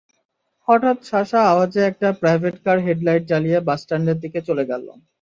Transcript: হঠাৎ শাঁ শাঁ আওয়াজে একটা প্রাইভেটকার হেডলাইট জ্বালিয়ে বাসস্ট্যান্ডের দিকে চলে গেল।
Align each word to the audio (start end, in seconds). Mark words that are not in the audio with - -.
হঠাৎ 0.67 0.97
শাঁ 1.09 1.23
শাঁ 1.31 1.43
আওয়াজে 1.51 1.81
একটা 1.89 2.07
প্রাইভেটকার 2.21 2.77
হেডলাইট 2.85 3.23
জ্বালিয়ে 3.29 3.59
বাসস্ট্যান্ডের 3.67 4.17
দিকে 4.23 4.39
চলে 4.47 4.63
গেল। 4.71 4.85